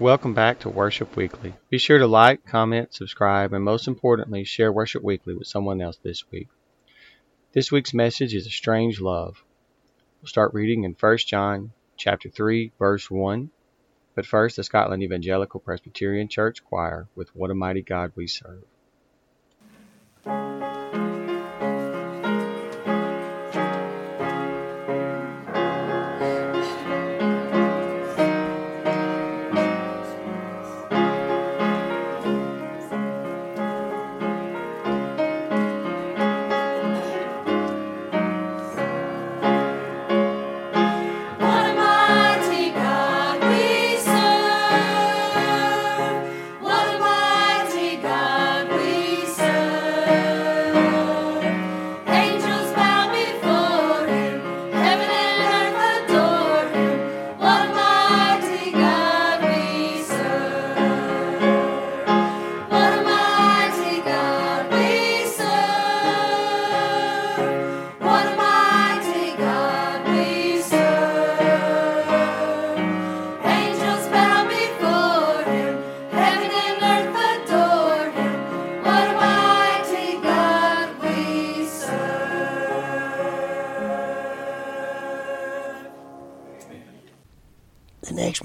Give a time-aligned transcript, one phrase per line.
[0.00, 1.52] Welcome back to Worship Weekly.
[1.68, 5.98] Be sure to like, comment, subscribe, and most importantly, share Worship Weekly with someone else
[5.98, 6.48] this week.
[7.52, 9.44] This week's message is a strange love.
[10.22, 13.50] We'll start reading in 1 John chapter 3, verse 1.
[14.14, 18.64] But first, the Scotland Evangelical Presbyterian Church Choir with What a Mighty God We Serve.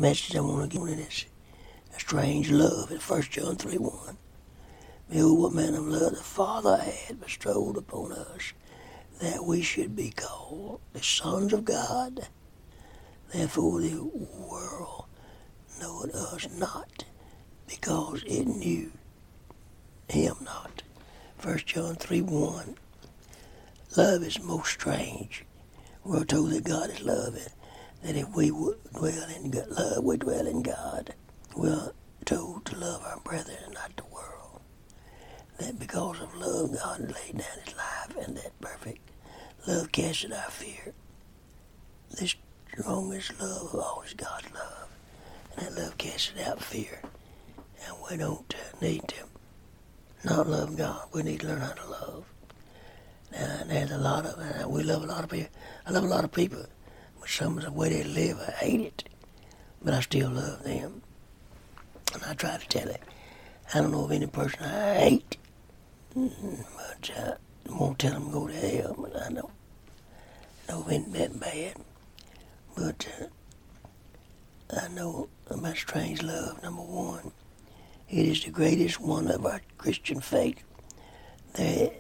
[0.10, 1.26] Message I want to give you is
[1.96, 4.18] a strange love in 1 John 3 1.
[5.10, 8.54] Behold, what manner of love the Father had bestowed upon us,
[9.20, 12.28] that we should be called the sons of God.
[13.34, 15.06] Therefore, the world
[15.82, 17.06] knoweth us not,
[17.66, 18.92] because it knew
[20.08, 20.84] him not.
[21.42, 22.78] 1 John 3 1.
[23.98, 25.46] Love is most strange.
[26.04, 27.50] We're told that God is love, and
[28.04, 31.14] that if we would dwell in love, we dwell in God.
[31.56, 31.92] We're
[32.26, 34.62] told to love our brethren and not the world.
[35.60, 39.10] That because of love, God laid down his life, and that perfect
[39.68, 40.94] love casted our fear.
[42.12, 42.28] The
[42.72, 44.90] strongest love of all is God's love,
[45.56, 47.02] and that love casted out fear.
[47.86, 49.26] And we don't need to
[50.24, 51.08] not love God.
[51.14, 52.26] We need to learn how to love.
[53.32, 55.50] And there's a lot of, we love a lot of people.
[55.86, 56.66] I love a lot of people,
[57.28, 59.10] some of the way they live, I hate it.
[59.82, 61.02] But I still love them.
[62.14, 63.02] And I try to tell it.
[63.74, 65.38] I don't know of any person I hate,
[66.16, 67.36] Mhm, but uh,
[67.70, 69.50] I won't tell them to go to hell, but I don't know
[70.70, 71.76] of any that bad.
[72.76, 77.32] But uh, I know about strange love, number one.
[78.10, 80.64] It is the greatest one of our Christian faith.
[81.56, 81.92] There,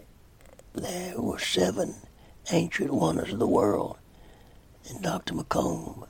[0.74, 1.96] there were seven
[2.52, 3.97] ancient wonders of the world,
[4.90, 5.34] and Dr.
[5.35, 6.07] McComb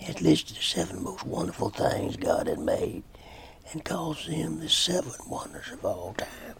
[0.00, 3.02] has listed the seven most wonderful things God had made
[3.72, 6.56] and calls them the seven wonders of all time.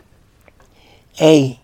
[1.20, 1.60] A.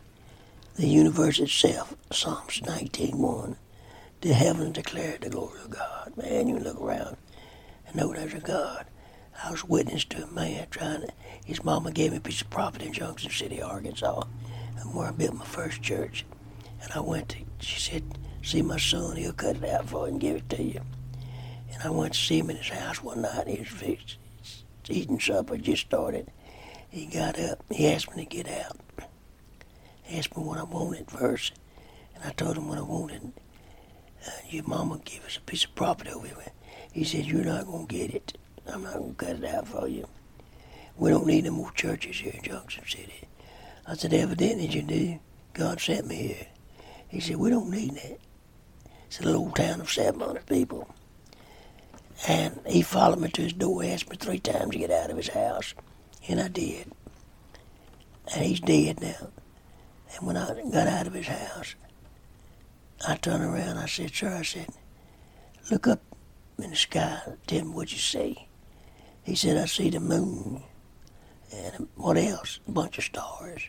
[0.76, 3.56] The universe itself, Psalms 19.1.
[4.22, 6.14] The heavens declare the glory of God.
[6.16, 7.16] Man, you look around
[7.86, 8.86] and know there's a God.
[9.44, 11.08] I was witness to a man trying to,
[11.44, 14.24] his mama gave me a piece of property in Junction City, Arkansas,
[14.92, 16.26] where I built my first church.
[16.82, 18.04] And I went to, she said,
[18.42, 20.80] see my son, he'll cut it out for you and give it to you.
[21.72, 24.16] And I went to see him in his house one night, he was
[24.88, 26.30] eating supper, just started.
[26.88, 28.78] He got up, he asked me to get out.
[30.02, 31.54] He asked me what I wanted first,
[32.14, 33.32] and I told him what I wanted.
[34.26, 36.52] Uh, your mama gave us a piece of property over here.
[36.92, 38.38] He said, you're not going to get it.
[38.66, 40.08] I'm not going to cut it out for you.
[40.96, 43.28] We don't need no more churches here in Junction City.
[43.86, 45.18] I said, evidently you do.
[45.52, 46.46] God sent me here.
[47.08, 48.18] He said, we don't need that.
[49.06, 50.88] It's a little town of 700 people.
[52.26, 55.16] And he followed me to his door, asked me three times to get out of
[55.16, 55.74] his house.
[56.28, 56.90] And I did.
[58.34, 59.28] And he's dead now.
[60.14, 61.74] And when I got out of his house,
[63.06, 63.78] I turned around.
[63.78, 64.68] I said, sir, I said,
[65.70, 66.00] look up
[66.58, 67.20] in the sky.
[67.46, 68.48] Tell me what you see.
[69.22, 70.62] He said, I see the moon.
[71.52, 72.60] And what else?
[72.66, 73.68] A bunch of stars.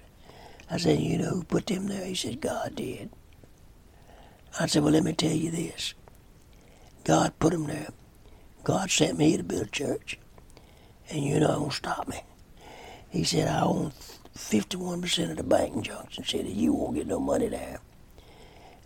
[0.70, 2.06] I said, you know who put them there?
[2.06, 3.10] He said, God did.
[4.60, 5.94] I said, well, let me tell you this.
[7.04, 7.90] God put them there.
[8.64, 10.20] God sent me to build a church.
[11.10, 12.22] And you're not going to stop me.
[13.10, 13.94] He said, I own
[14.36, 16.50] 51% of the bank in Junction City.
[16.50, 17.80] You won't get no money there.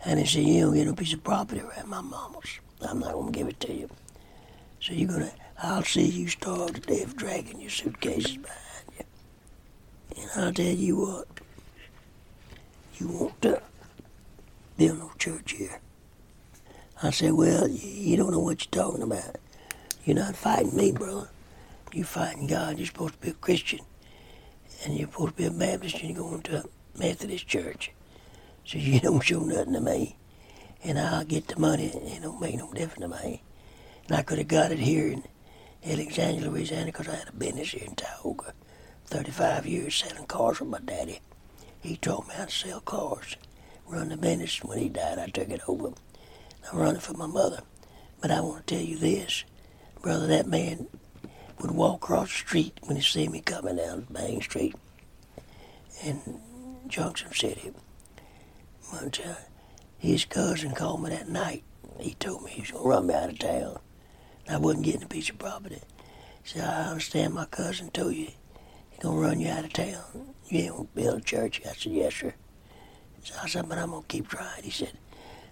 [0.06, 2.60] And he said, you don't get no piece of property around my mama's.
[2.82, 3.90] I'm not going to give it to you.
[4.80, 5.32] So you're going to,
[5.62, 9.06] I'll see you starve to death dragging your suitcases behind you.
[10.22, 11.28] And I'll tell you what,
[13.00, 13.60] you won't uh,
[14.78, 15.80] build no church here.
[17.04, 19.38] I said, well, you, don't know what you're talking about.
[20.06, 21.30] You're not fighting me, brother.
[21.94, 22.78] You're fighting God.
[22.78, 23.80] You're supposed to be a Christian,
[24.84, 27.92] and you're supposed to be a Baptist, and you're going to a Methodist church.
[28.66, 30.16] So you don't show nothing to me,
[30.84, 31.92] and I'll get the money.
[31.92, 33.42] And it don't make no difference to me.
[34.08, 35.24] And I could have got it here in
[35.86, 38.54] Alexandria, Louisiana, because I had a business here in Tioga.
[39.06, 41.20] 35 years selling cars with my daddy.
[41.82, 43.36] He taught me how to sell cars,
[43.92, 44.64] run the business.
[44.64, 45.92] When he died, I took it over.
[46.72, 47.62] I'm running for my mother.
[48.22, 49.44] But I want to tell you this,
[50.02, 50.88] brother, that man
[51.60, 54.76] would walk across the street when he see me coming down Main Street
[56.04, 56.40] in
[56.88, 57.72] Junction City.
[58.90, 59.36] One time,
[59.98, 61.64] his cousin called me that night.
[62.00, 63.80] He told me he was going to run me out of town.
[64.50, 65.82] I wasn't getting a piece of property.
[66.44, 68.28] He said, I understand my cousin told you
[68.90, 70.34] he's going to run you out of town.
[70.48, 71.62] You ain't going to build a church.
[71.66, 72.34] I said, yes, sir.
[73.24, 74.64] So I said, but I'm going to keep trying.
[74.64, 74.94] He said,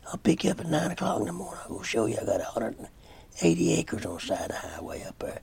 [0.07, 1.61] I'll pick you up at 9 o'clock in the morning.
[1.63, 2.17] I'll go show you.
[2.19, 5.41] I got 180 acres on the side of the highway up there.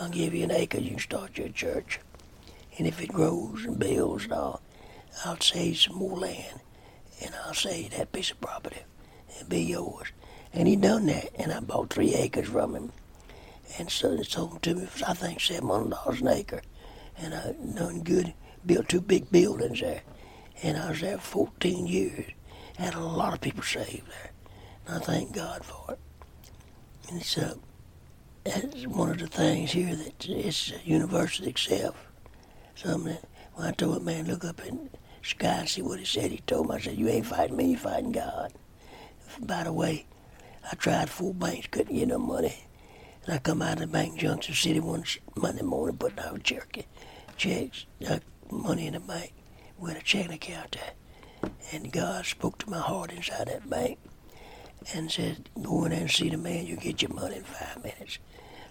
[0.00, 0.78] I'll give you an acre.
[0.78, 1.98] You can start your church.
[2.76, 4.62] And if it grows and builds and all,
[5.24, 6.60] I'll save some more land.
[7.20, 8.82] And I'll save that piece of property.
[9.34, 10.12] It'll be yours.
[10.52, 11.30] And he done that.
[11.34, 12.92] And I bought three acres from him.
[13.78, 16.62] And so it sold to me for, I think, $700 an acre.
[17.16, 18.32] And I done good.
[18.64, 20.02] Built two big buildings there.
[20.62, 22.26] And I was there 14 years.
[22.76, 24.30] Had a lot of people saved there.
[24.86, 25.98] And I thank God for it.
[27.10, 27.58] And so
[28.44, 31.96] that's one of the things here that it's a university itself.
[32.74, 33.24] Something that,
[33.54, 36.30] when I told a man, look up in the sky and see what he said,
[36.30, 38.52] he told me, I said, you ain't fighting me, you're fighting God.
[39.40, 40.06] By the way,
[40.70, 42.54] I tried four banks, couldn't get no money.
[43.24, 45.04] And I come out of the bank, Junction City, one
[45.36, 46.84] Monday morning, putting out Cherokee
[47.36, 48.18] checks, uh,
[48.50, 49.32] money in the bank.
[49.86, 51.50] Had a checking account there.
[51.72, 53.98] And God spoke to my heart inside that bank
[54.94, 57.82] and said, Go in there and see the man, you'll get your money in five
[57.82, 58.18] minutes.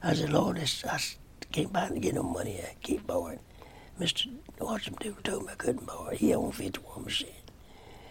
[0.04, 1.00] I said, Lord, I
[1.52, 2.60] can't buy to get no money.
[2.62, 3.40] I keep borrowing.
[4.00, 4.28] Mr.
[4.60, 6.12] Watson Duke told me I couldn't borrow.
[6.12, 7.26] He owned 51%.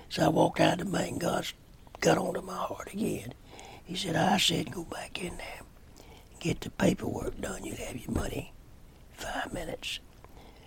[0.09, 1.21] So I walked out of the bank.
[1.21, 1.47] God
[2.01, 3.35] got onto my heart again.
[3.85, 5.61] He said, I said, go back in there.
[6.41, 7.65] Get the paperwork done.
[7.65, 8.53] You'll have your money
[9.13, 10.01] five minutes.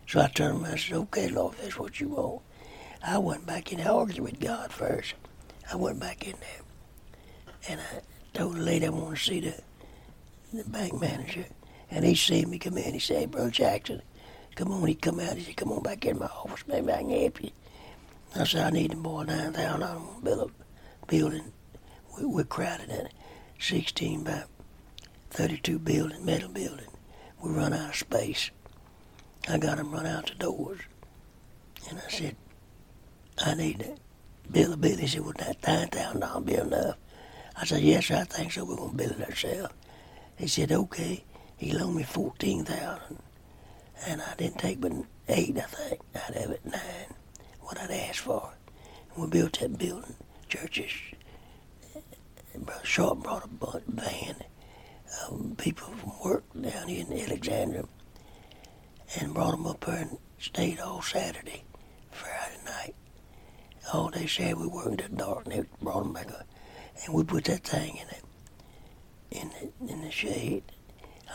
[0.09, 2.41] So I turned around and said, okay, Lord, that's what you want.
[3.06, 5.13] I went back in there, I argued with God first.
[5.71, 6.61] I went back in there
[7.69, 8.01] and I
[8.33, 9.61] told the lady I want to see the,
[10.51, 11.45] the bank manager.
[11.91, 12.94] And he seen me come in.
[12.94, 14.01] He said, hey, Jackson,
[14.56, 14.88] come on.
[14.88, 15.38] He come out.
[15.38, 16.63] He said, come on back in my office.
[16.67, 17.51] Maybe I can help you.
[18.35, 19.59] I said, I need to borrow $9,000.
[19.59, 20.51] I want to build
[21.03, 21.51] a building.
[22.17, 23.13] We, we're crowded in it.
[23.59, 24.45] 16 by
[25.29, 26.88] 32 building, metal building.
[27.44, 28.50] We run out of space.
[29.47, 30.81] I got him run out the doors.
[31.89, 32.36] And I said,
[33.39, 33.97] I need
[34.51, 35.00] build a building.
[35.00, 36.97] He said, would that $9,000 be enough?
[37.56, 38.65] I said, yes, I think so.
[38.65, 39.74] We're going to build it ourselves.
[40.38, 41.24] He said, okay.
[41.57, 43.19] He loaned me 14000
[44.07, 44.94] And I didn't take but
[45.27, 46.01] eight, I think.
[46.15, 47.13] I'd have it nine,
[47.62, 48.53] what I'd asked for.
[49.13, 50.15] And we built that building.
[50.47, 50.92] Churches.
[52.56, 54.35] Brother Sharp brought a van
[55.30, 57.85] of people from work down here in Alexandria
[59.17, 61.63] and brought them up here and stayed all Saturday,
[62.11, 62.95] Friday night.
[63.94, 66.47] All day Saturday we worked until dark and they brought them back up.
[67.06, 70.63] And we put that thing in the, in the, in the shade.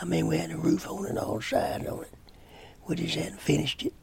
[0.01, 2.15] I mean, we had a roof on it, all sides on it.
[2.87, 3.95] We just hadn't finished it.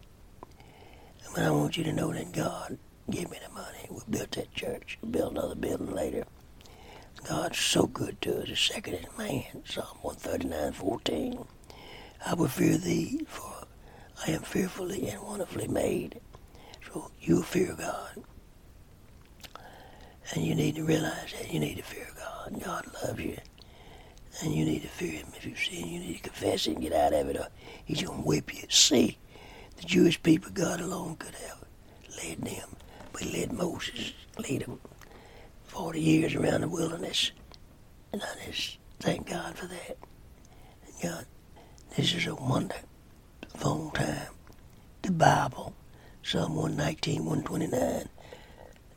[1.34, 2.78] But I want you to know that God
[3.10, 3.88] gave me the money.
[3.90, 4.98] We built that church.
[5.02, 6.26] We built another building later.
[7.28, 8.60] God's so good to us.
[8.60, 9.64] Second in man.
[9.66, 11.46] Psalm 139, 14.
[12.26, 13.61] I will fear thee, for
[14.26, 16.20] I am fearfully and wonderfully made.
[16.92, 18.24] So you fear God.
[20.34, 22.62] And you need to realize that you need to fear God.
[22.64, 23.38] God loves you.
[24.42, 25.28] And you need to fear him.
[25.36, 27.48] If you sin, you need to confess it and get out of it, or
[27.84, 28.64] he's going to whip you.
[28.70, 29.18] See,
[29.78, 31.64] the Jewish people, God alone could have
[32.24, 32.70] led them.
[33.12, 34.80] But he led Moses, lead them
[35.66, 37.32] 40 years around the wilderness.
[38.14, 39.98] And I just thank God for that.
[40.86, 41.26] And God,
[41.98, 42.36] this is a
[43.54, 44.28] wonderful time.
[45.02, 45.74] The Bible,
[46.24, 48.10] Psalm 119, 129.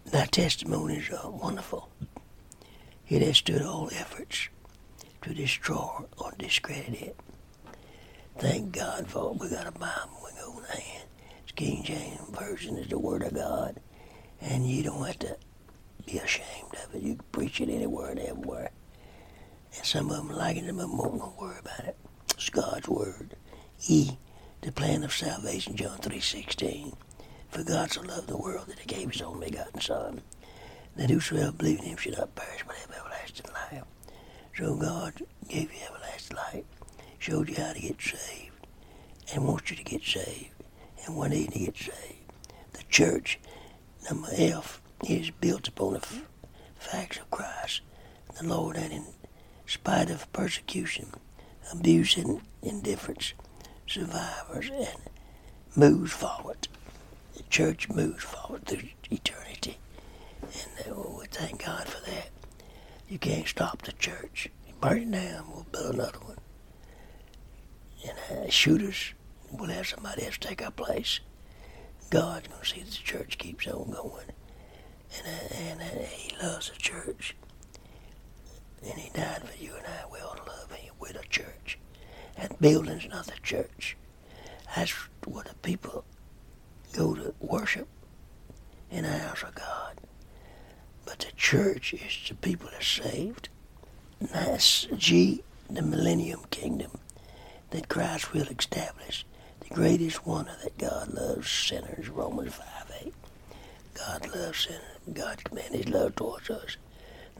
[0.06, 1.88] Thy testimonies are wonderful.
[3.08, 4.48] It has stood all efforts
[5.22, 7.16] to destroy or discredit it.
[8.38, 9.40] Thank God for it.
[9.40, 11.08] We got a Bible we hold in hand.
[11.42, 13.80] It's King James Version is the Word of God.
[14.40, 15.36] And you don't have to
[16.06, 17.02] be ashamed of it.
[17.02, 18.70] You can preach it anywhere and everywhere.
[19.76, 21.96] And some of them like it, some of them won't worry about it.
[22.30, 23.36] It's God's Word.
[23.88, 24.16] E,
[24.64, 26.94] the plan of salvation, John 3.16.
[27.50, 30.22] For God so loved the world that he gave his only begotten Son,
[30.96, 33.84] that whosoever believe in him should not perish but have everlasting life.
[34.56, 36.64] So God gave you everlasting life.
[37.18, 38.66] showed you how to get saved
[39.34, 40.50] and wants you to get saved
[41.04, 42.32] and we need to get saved.
[42.72, 43.38] The church,
[44.10, 46.22] number F, is built upon the f-
[46.78, 47.82] facts of Christ,
[48.40, 49.04] the Lord, and in
[49.66, 51.12] spite of persecution,
[51.70, 53.34] abuse, and indifference,
[53.86, 54.98] survivors, and
[55.76, 56.68] moves forward.
[57.36, 59.78] The church moves forward through eternity.
[60.42, 62.30] And uh, we thank God for that.
[63.08, 64.48] You can't stop the church.
[64.66, 66.38] You burn it down, we'll build another one.
[68.06, 69.12] And uh, shoot us,
[69.50, 71.20] we'll have somebody else take our place.
[72.10, 74.26] God's going to see that the church keeps on going.
[75.18, 77.34] And, uh, and uh, He loves the church.
[78.84, 80.04] And He died for you and I.
[80.12, 81.78] We ought to love Him with the church.
[82.36, 83.94] That building's not the church.
[84.74, 84.90] That's
[85.26, 86.02] where the people
[86.94, 87.86] go to worship
[88.90, 90.00] in the house of God.
[91.04, 93.50] But the church is the people that are saved.
[94.18, 96.92] And that's G, the millennium kingdom
[97.68, 99.26] that Christ will establish.
[99.60, 103.14] The greatest wonder that God loves sinners, Romans 5 8.
[103.92, 104.80] God loves sinners.
[105.12, 106.78] God commended his love towards us.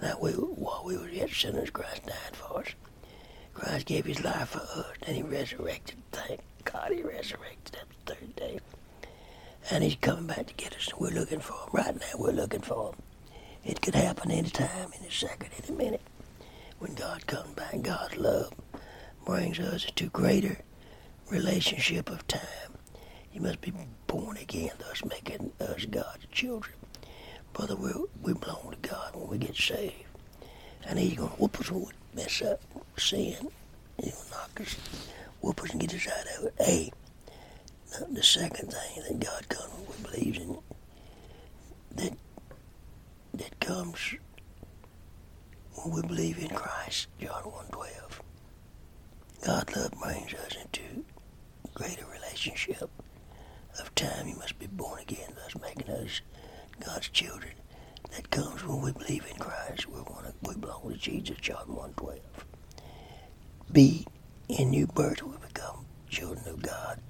[0.02, 2.74] That we, while we were yet sinners, Christ died for us.
[3.84, 5.96] Christ gave his life for us, and he resurrected.
[6.12, 8.60] Thank God he resurrected at the third day.
[9.70, 10.88] And he's coming back to get us.
[10.98, 11.68] We're looking for him.
[11.72, 13.02] Right now, we're looking for him.
[13.64, 16.00] It could happen any time, any second, any minute.
[16.78, 18.52] When God comes back, God's love
[19.26, 20.58] brings us into greater
[21.30, 22.78] relationship of time.
[23.32, 23.72] You must be
[24.06, 26.76] born again, thus making us God's children.
[27.52, 27.90] Brother, we
[28.22, 29.94] we belong to God when we get saved.
[30.86, 32.60] And he's going to whoop us when we mess up,
[32.98, 33.50] sin.
[34.00, 34.60] Going to knock
[35.72, 36.52] and get us out.
[36.58, 36.92] Hey,
[37.90, 40.58] the- the second thing that God comes, when we believe in,
[41.92, 42.18] that
[43.34, 44.14] that comes
[45.74, 48.20] when we believe in Christ, John 1.12.
[49.42, 51.04] God love brings us into
[51.74, 52.88] greater relationship
[53.80, 54.28] of time.
[54.28, 56.20] You must be born again, thus making us
[56.80, 57.54] God's children.
[58.12, 59.88] That comes when we believe in Christ.
[59.88, 62.20] We want to, we belong to Jesus, John 1.12.
[63.72, 64.06] B,
[64.48, 67.00] in new birth we become children of God.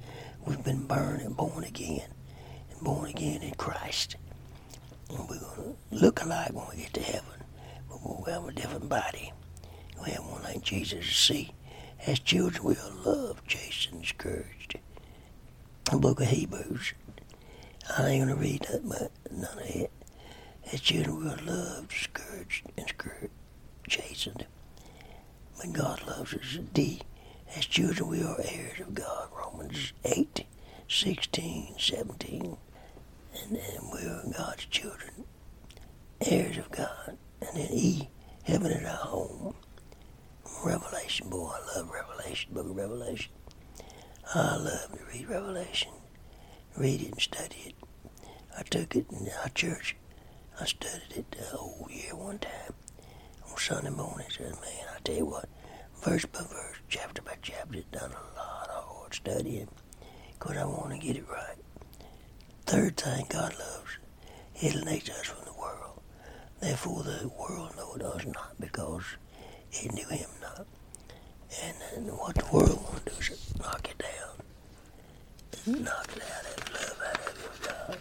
[0.47, 2.09] We've been born and born again,
[2.71, 4.17] and born again in Christ.
[5.11, 7.45] And we're going to look alike when we get to heaven,
[7.89, 9.33] but we'll have a different body.
[9.97, 11.07] We'll have one like Jesus.
[11.07, 11.53] To see,
[12.07, 14.79] as children we are loved, chastened, scourged.
[15.91, 16.95] The book of Hebrews.
[17.99, 19.91] I ain't going to read that, but none of it.
[20.73, 23.29] As children we are loved, scourged, and scourged,
[23.87, 24.47] chastened.
[25.59, 26.59] But God loves us.
[26.73, 27.01] D.
[27.57, 29.29] As children we are heirs of God.
[29.37, 30.45] Romans 8,
[30.89, 32.57] 16, 17
[33.43, 35.25] and then we're God's children,
[36.21, 37.17] heirs of God.
[37.41, 38.09] And then E,
[38.45, 39.55] heaven is our home.
[40.65, 43.33] Revelation, boy, I love Revelation, book of Revelation.
[44.35, 45.93] I love to read Revelation,
[46.77, 47.75] read it and study it.
[48.57, 49.97] I took it in our church.
[50.61, 52.75] I studied it the whole year one time
[53.51, 54.27] on Sunday morning.
[54.31, 55.49] Said, man, tell you what,
[56.03, 59.69] verse by verse, chapter by chapter, done a lot of hard studying
[60.39, 61.59] because I want to get it right.
[62.67, 63.99] Third thing God loves,
[64.55, 66.01] He alienates us from the world.
[66.61, 69.05] Therefore the world knoweth us not because
[69.73, 70.67] it knew him not.
[71.63, 75.83] And, and what the world want to do is knock it down.
[75.85, 77.99] Knock it out of love out of you, God.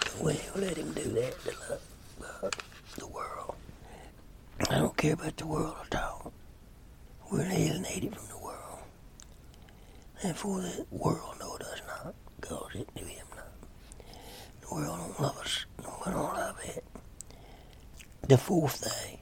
[0.00, 1.82] But we ain't gonna let him do that to love
[2.42, 2.54] God,
[2.98, 3.54] the world.
[4.70, 6.32] I don't care about the world at all.
[7.30, 8.78] We're alienated from the world.
[10.20, 13.52] Therefore the world knoweth us not because it knew him not.
[14.62, 15.64] The world don't love us.
[15.78, 16.84] We don't love it.
[18.26, 19.20] The fourth thing,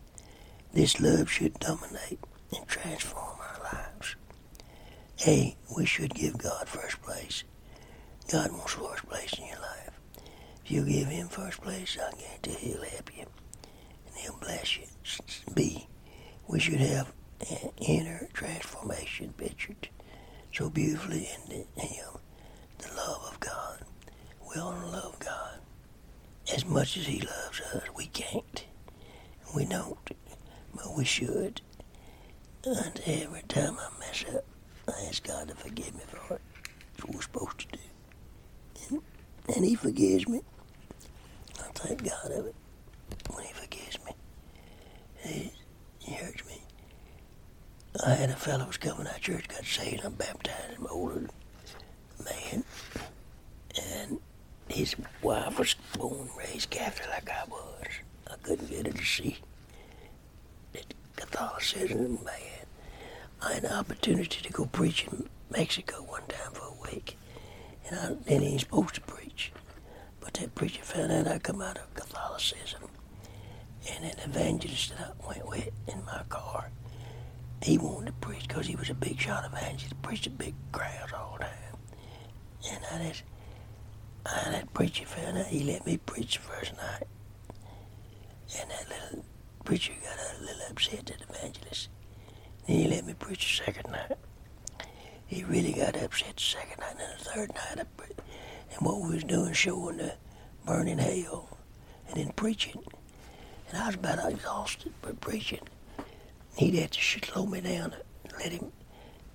[0.72, 2.20] this love should dominate
[2.56, 4.16] and transform our lives.
[5.26, 7.44] A, we should give God first place.
[8.32, 10.00] God wants first place in your life.
[10.64, 13.43] If you give him first place, I guarantee he'll help you and
[14.16, 14.84] he'll bless you.
[15.54, 15.86] B,
[16.48, 17.12] we should have
[17.50, 19.88] an inner transformation pictured
[20.52, 22.08] so beautifully in him
[22.78, 23.80] the love of God.
[24.48, 25.60] We ought love God
[26.52, 27.82] as much as He loves us.
[27.96, 28.64] We can't.
[29.54, 29.98] We don't.
[30.74, 31.60] But we should.
[32.64, 34.44] And every time I mess up,
[34.88, 36.40] I ask God to forgive me for it.
[36.92, 37.78] That's what we're supposed to do.
[38.90, 40.42] And, and He forgives me.
[41.58, 42.54] I thank God of it
[43.30, 44.12] when He forgives me.
[45.24, 45.52] He,
[45.98, 46.60] he hurts me.
[48.04, 51.28] I had a fellow was coming out of church, got saved, I'm baptized, I'm older
[52.24, 52.64] man,
[53.80, 54.18] and
[54.68, 57.86] his wife was born raised Catholic like I was.
[58.30, 59.38] I couldn't get her to see
[60.72, 62.66] that Catholicism is bad.
[63.42, 67.16] I had an opportunity to go preach in Mexico one time for a week,
[67.88, 69.52] and I he ain't supposed to preach.
[70.20, 72.82] But that preacher found out I come out of Catholicism,
[73.90, 76.70] and an evangelist that I went with in my car,
[77.62, 81.12] he wanted to preach because he was a big shot evangelist, preached to big crowds
[81.12, 81.50] all the time.
[82.70, 83.22] And I just,
[84.26, 87.04] I, that preacher found out, he let me preach the first night.
[88.60, 89.24] And that little
[89.64, 91.88] preacher got a little upset, that evangelist.
[92.66, 94.12] Then he let me preach the second night.
[95.26, 98.16] He really got upset the second night, and the third night, I pre-
[98.74, 100.14] and what we was doing, showing the
[100.66, 101.56] burning hell,
[102.08, 102.82] and then preaching.
[103.74, 105.58] And I was about exhausted for preaching.
[106.56, 108.70] He'd have to slow me down and let him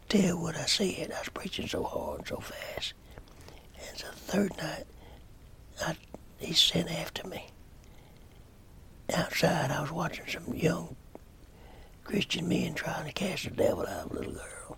[0.07, 1.11] tell what I said.
[1.11, 2.93] I was preaching so hard and so fast.
[3.75, 4.85] And the third night,
[5.85, 5.97] I,
[6.37, 7.47] he sent after me.
[9.13, 10.95] Outside, I was watching some young
[12.05, 14.77] Christian men trying to cast the devil out of a little girl.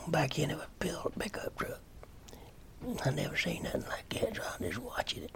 [0.00, 1.80] Went back in of a pickup truck.
[3.04, 5.30] I never seen nothing like that, so I was just watching it.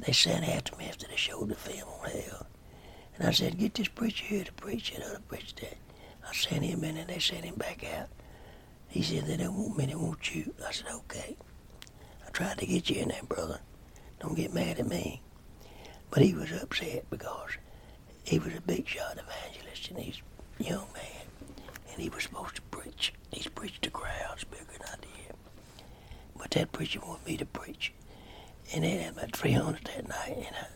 [0.00, 2.46] They sent after me after they showed the film on hell.
[3.16, 5.76] And I said, get this preacher here to preach it, other preach that.
[6.26, 8.08] I sent him in and they sent him back out.
[8.88, 10.54] He said, they don't want me, they want you.
[10.66, 11.36] I said, okay.
[12.26, 13.60] I tried to get you in there, brother.
[14.20, 15.20] Don't get mad at me.
[16.10, 17.50] But he was upset because
[18.24, 20.22] he was a big shot evangelist and he's
[20.60, 21.56] a young man.
[21.90, 23.12] And he was supposed to preach.
[23.32, 25.36] He's preached to crowds bigger than I did.
[26.36, 27.92] But that preacher wanted me to preach.
[28.72, 30.68] And they had about 300 that night in a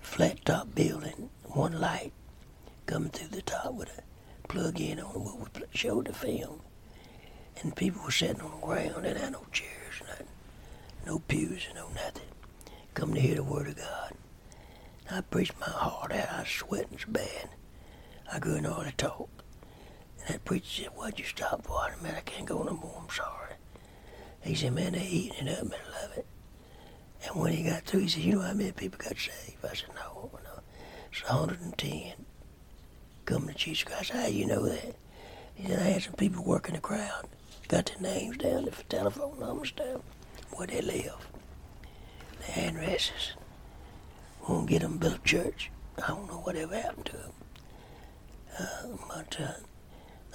[0.00, 2.12] flat top building, one light
[2.86, 6.60] coming through the top with a plug in on where we showed the film.
[7.60, 10.26] And people were sitting on the ground, and had no chairs, nothing,
[11.06, 12.22] no pews, no nothing.
[12.94, 14.14] Come to hear the word of God.
[15.10, 16.30] I preached my heart out.
[16.32, 17.50] I was sweating so bad.
[18.32, 19.28] I couldn't hardly talk.
[20.20, 21.78] And that preacher said, Why'd you stop for?
[21.80, 23.02] I said, Man, I can't go no more.
[23.02, 23.54] I'm sorry.
[24.42, 26.26] He said, Man, they're eating it up, and I love it.
[27.26, 29.64] And when he got through, he said, You know how many people got saved?
[29.64, 30.60] I said, No, no.
[31.12, 32.24] It's 110
[33.24, 34.10] coming to Jesus Christ.
[34.10, 34.94] How you know that?
[35.54, 37.26] He said, I had some people working the crowd.
[37.68, 40.02] Got their names down, their telephone numbers down,
[40.52, 41.28] where they live,
[42.40, 43.32] their addresses.
[44.48, 45.70] Won't get them built a church.
[46.02, 47.32] I don't know whatever happened to them.
[48.58, 49.52] Uh, but uh,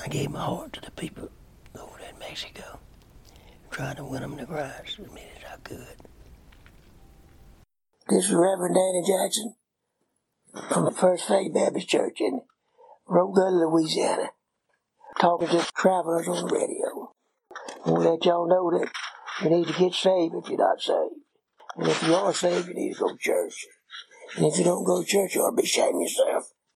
[0.03, 1.29] I gave my heart to the people
[1.77, 2.79] over there in Mexico,
[3.71, 5.97] trying to win them to Christ as many as I could.
[8.07, 9.55] This is Reverend Danny Jackson
[10.69, 12.41] from the First Faith Baptist Church in
[13.09, 14.29] Tioga, Louisiana,
[15.19, 17.13] talking to travelers on the radio.
[17.83, 18.91] I want to let y'all know that
[19.41, 21.15] you need to get saved if you're not saved.
[21.77, 23.65] And if you are saved, you need to go to church.
[24.37, 26.51] And if you don't go to church, you ought to be of yourself.